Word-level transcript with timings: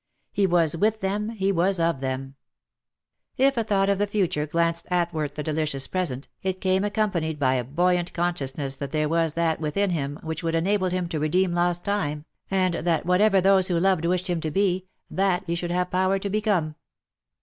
He 0.31 0.47
was 0.47 0.75
with 0.75 1.01
them, 1.01 1.29
he 1.29 1.51
was 1.51 1.79
of 1.79 1.99
them. 2.01 2.33
If 3.37 3.55
a 3.55 3.63
thought 3.63 3.87
of 3.87 3.99
the 3.99 4.07
future 4.07 4.47
glanced 4.47 4.87
athwart 4.89 5.35
the 5.35 5.43
delicious 5.43 5.85
present, 5.85 6.27
it 6.41 6.59
came 6.59 6.83
accompanied 6.83 7.37
by 7.37 7.53
a 7.53 7.63
buoyant 7.63 8.11
consciousness 8.11 8.75
that 8.77 8.91
there 8.93 9.07
was 9.07 9.33
that 9.33 9.61
within 9.61 9.91
him 9.91 10.17
which 10.23 10.41
would 10.41 10.55
enable 10.55 10.89
him 10.89 11.07
to 11.09 11.19
redeem 11.19 11.53
lost 11.53 11.85
time, 11.85 12.25
and 12.49 12.73
that 12.73 13.05
whatever 13.05 13.39
those 13.41 13.67
he 13.67 13.75
loved 13.75 14.05
wished 14.05 14.27
him 14.27 14.41
to 14.41 14.49
be, 14.49 14.87
that 15.11 15.43
he 15.45 15.53
should 15.53 15.69
have 15.69 15.91
power 15.91 16.17
to 16.17 16.31
be 16.31 16.41
come. 16.41 16.73